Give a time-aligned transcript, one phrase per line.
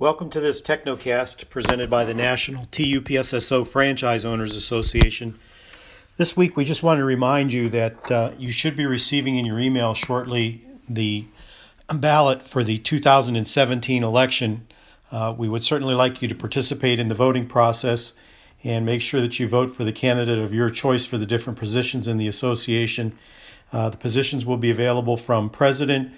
[0.00, 5.36] Welcome to this Technocast presented by the National TUPSSO Franchise Owners Association.
[6.16, 9.44] This week, we just want to remind you that uh, you should be receiving in
[9.44, 11.24] your email shortly the
[11.92, 14.68] ballot for the 2017 election.
[15.10, 18.12] Uh, we would certainly like you to participate in the voting process
[18.62, 21.58] and make sure that you vote for the candidate of your choice for the different
[21.58, 23.18] positions in the association.
[23.72, 26.12] Uh, the positions will be available from president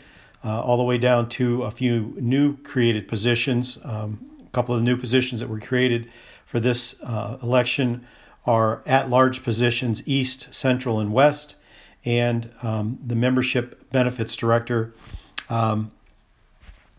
[0.45, 3.79] uh, all the way down to a few new created positions.
[3.84, 6.10] Um, a couple of new positions that were created
[6.46, 8.06] for this uh, election
[8.46, 11.56] are at large positions East, Central, and West,
[12.05, 14.95] and um, the membership benefits director,
[15.48, 15.91] um,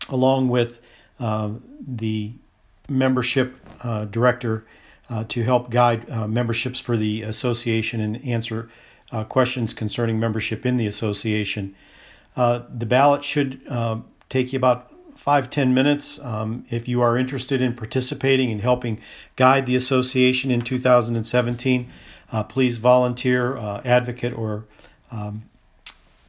[0.08, 0.80] along with
[1.18, 1.50] uh,
[1.80, 2.32] the
[2.88, 4.64] membership uh, director
[5.10, 8.68] uh, to help guide uh, memberships for the association and answer
[9.28, 11.74] questions concerning membership in the association.
[12.36, 16.18] Uh, the ballot should uh, take you about five ten minutes.
[16.24, 19.00] Um, if you are interested in participating and helping
[19.36, 21.88] guide the association in 2017,
[22.32, 24.64] uh, please volunteer, uh, advocate, or
[25.10, 25.44] um,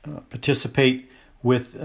[0.05, 1.09] uh, participate
[1.42, 1.77] with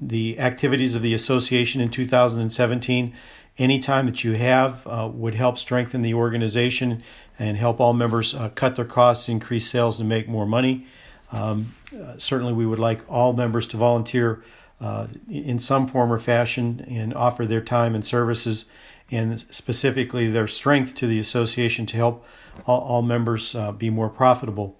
[0.00, 3.14] the activities of the association in 2017.
[3.56, 7.02] Any time that you have would help strengthen the organization
[7.38, 10.86] and help all members cut their costs, increase sales, and make more money.
[11.32, 14.42] Um, uh, certainly, we would like all members to volunteer
[14.80, 18.66] uh, in some form or fashion and offer their time and services
[19.10, 22.24] and specifically their strength to the association to help
[22.66, 24.78] all, all members uh, be more profitable.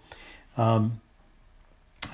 [0.57, 1.01] Um,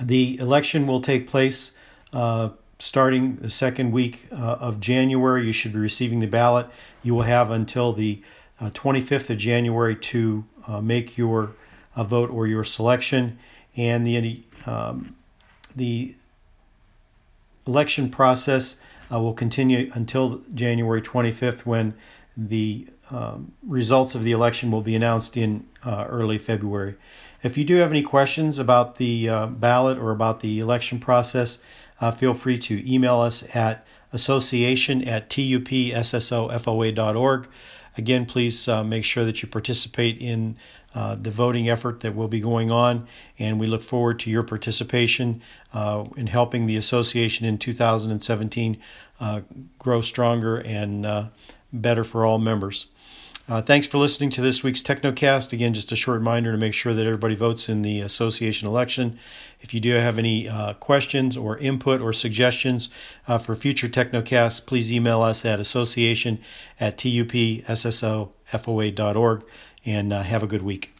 [0.01, 1.77] the election will take place
[2.11, 2.49] uh,
[2.79, 5.45] starting the second week uh, of January.
[5.45, 6.67] You should be receiving the ballot.
[7.03, 8.21] You will have until the
[8.61, 10.45] 25th of January to
[10.81, 11.51] make your
[11.97, 13.37] vote or your selection
[13.75, 15.15] and the um,
[15.75, 16.15] the
[17.67, 18.77] election process
[19.11, 21.93] uh, will continue until January 25th, when
[22.37, 26.95] the um, results of the election will be announced in uh, early February.
[27.43, 31.59] If you do have any questions about the uh, ballot or about the election process,
[32.01, 37.47] uh, feel free to email us at association at tupssofoa.org.
[37.97, 40.57] Again, please uh, make sure that you participate in
[40.93, 43.07] uh, the voting effort that will be going on,
[43.37, 45.41] and we look forward to your participation
[45.73, 48.77] uh, in helping the association in 2017
[49.19, 49.41] uh,
[49.77, 51.27] grow stronger and uh,
[51.73, 52.87] better for all members.
[53.47, 55.53] Uh, thanks for listening to this week's Technocast.
[55.53, 59.19] Again, just a short reminder to make sure that everybody votes in the association election.
[59.61, 62.89] If you do have any uh, questions or input or suggestions
[63.27, 66.39] uh, for future Technocasts, please email us at association
[66.79, 69.45] at tupssofoa.org
[69.85, 70.94] and uh, have a good week.